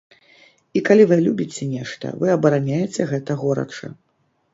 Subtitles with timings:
[0.79, 3.87] І калі вы любіце нешта, вы абараняеце гэта горача.